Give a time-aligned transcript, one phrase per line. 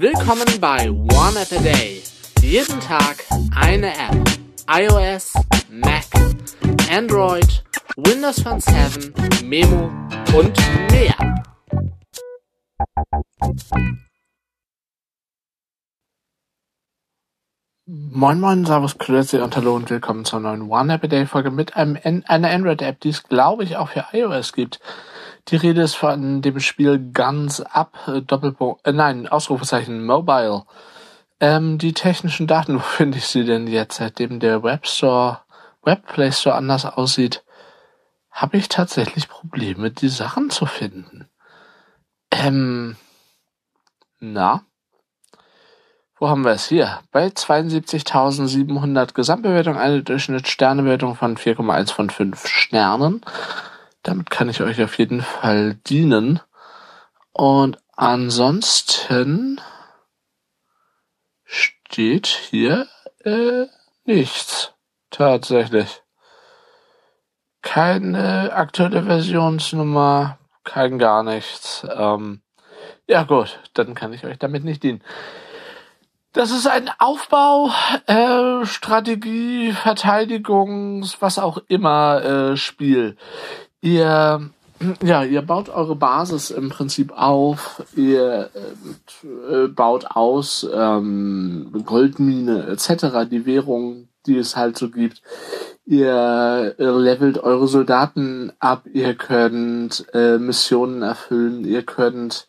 [0.00, 2.02] Willkommen bei One App a Day.
[2.40, 3.22] Jeden Tag
[3.54, 4.16] eine App.
[4.66, 5.34] iOS,
[5.68, 6.06] Mac,
[6.90, 7.62] Android,
[7.96, 9.12] Windows Phone 7,
[9.44, 9.90] Memo
[10.34, 10.56] und
[10.90, 11.44] mehr.
[17.84, 21.50] Moin Moin, Servus, Grüße und Hallo und willkommen zur neuen One App a Day Folge
[21.50, 24.80] mit einem, einer Android-App, die es glaube ich auch für iOS gibt.
[25.50, 30.64] Die Rede ist von dem Spiel Guns Up, äh, Doppelpunkt, äh, nein, Ausrufezeichen Mobile.
[31.40, 35.40] Ähm, die technischen Daten, wo finde ich sie denn jetzt, seitdem der Web Store,
[35.82, 37.42] Web Play Store anders aussieht,
[38.30, 41.28] habe ich tatsächlich Probleme, die Sachen zu finden.
[42.30, 42.96] Ähm,
[44.20, 44.62] na?
[46.16, 47.00] Wo haben wir es hier?
[47.10, 53.22] Bei 72.700 Gesamtbewertung, eine Durchschnittssternewertung von 4,1 von 5 Sternen.
[54.02, 56.40] Damit kann ich euch auf jeden Fall dienen.
[57.32, 59.60] Und ansonsten
[61.44, 62.86] steht hier
[63.24, 63.66] äh,
[64.04, 64.72] nichts.
[65.10, 66.02] Tatsächlich.
[67.62, 71.86] Keine aktuelle Versionsnummer, kein gar nichts.
[71.94, 72.40] Ähm,
[73.06, 75.02] ja gut, dann kann ich euch damit nicht dienen.
[76.32, 77.70] Das ist ein Aufbau,
[78.06, 83.16] äh, Strategie, Verteidigungs, was auch immer äh, Spiel.
[83.80, 84.50] Ihr
[85.02, 88.50] ja, ihr baut eure Basis im Prinzip auf, ihr
[89.22, 95.20] äh, baut aus ähm, Goldmine etc., die Währung, die es halt so gibt.
[95.84, 102.48] Ihr levelt eure Soldaten ab, ihr könnt äh, Missionen erfüllen, ihr könnt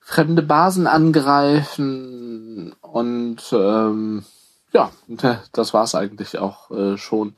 [0.00, 4.24] fremde Basen angreifen und ähm,
[4.72, 4.90] ja,
[5.52, 7.34] das war's eigentlich auch äh, schon.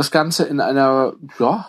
[0.00, 1.68] Das Ganze in einer ja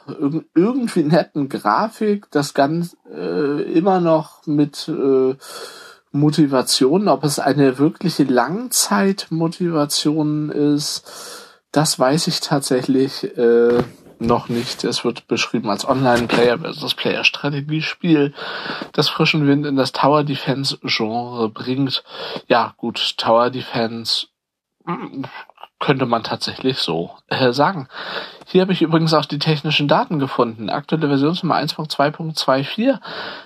[0.56, 5.36] irgendwie netten Grafik, das Ganze äh, immer noch mit äh,
[6.14, 11.04] Motivation, ob es eine wirkliche Langzeitmotivation ist,
[11.74, 13.84] das weiß ich tatsächlich äh,
[14.20, 14.86] noch nicht.
[14.86, 18.34] Es wird beschrieben als Online-Player versus Player-Strategiespiel,
[18.94, 22.06] das frischen Wind in das Tower Defense-Genre bringt.
[22.48, 24.28] Ja, gut, Tower Defense
[25.82, 27.90] könnte man tatsächlich so äh, sagen.
[28.46, 30.70] Hier habe ich übrigens auch die technischen Daten gefunden.
[30.70, 33.00] Aktuelle Versionsnummer 1.2.24,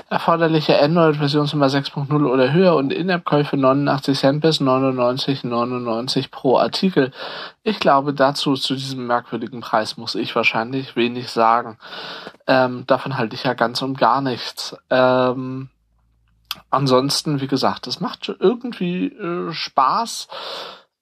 [0.09, 7.11] erforderliche Android-Versionsnummer 6.0 oder höher und In-App-Käufe 89 Cent bis 99,99 99 pro Artikel.
[7.63, 11.77] Ich glaube, dazu, zu diesem merkwürdigen Preis, muss ich wahrscheinlich wenig sagen.
[12.47, 14.75] Ähm, davon halte ich ja ganz und gar nichts.
[14.89, 15.69] Ähm,
[16.69, 20.27] ansonsten, wie gesagt, es macht irgendwie äh, Spaß.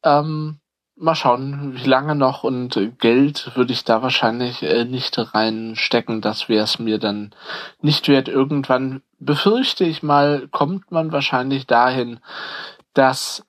[0.04, 0.60] Ähm,
[0.96, 6.22] mal schauen, wie lange noch und Geld würde ich da wahrscheinlich äh, nicht reinstecken.
[6.22, 7.32] Das wäre es mir dann
[7.82, 8.28] nicht wert.
[8.28, 12.20] Irgendwann befürchte ich mal, kommt man wahrscheinlich dahin,
[12.94, 13.46] dass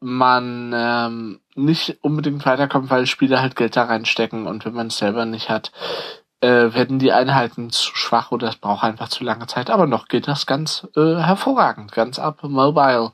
[0.00, 4.96] man ähm, nicht unbedingt weiterkommt, weil Spieler halt Geld da reinstecken und wenn man es
[4.96, 5.72] selber nicht hat,
[6.40, 9.70] äh, werden die Einheiten zu schwach oder es braucht einfach zu lange Zeit.
[9.70, 13.12] Aber noch geht das ganz äh, hervorragend, ganz ab mobile.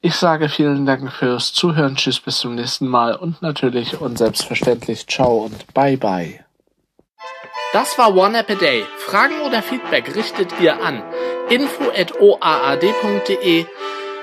[0.00, 5.06] Ich sage vielen Dank fürs Zuhören, tschüss, bis zum nächsten Mal und natürlich und selbstverständlich
[5.06, 6.44] ciao und bye bye.
[7.72, 8.84] Das war One App a Day.
[8.98, 11.02] Fragen oder Feedback richtet ihr an
[11.48, 13.66] info at oaad.de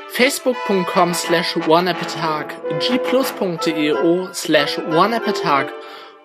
[0.09, 5.71] facebook.com slash oneappatag gplus.eo slash oneappatag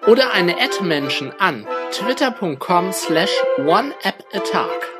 [0.06, 4.93] oder eine Ad-Menschen an twitter.com slash oneappatag.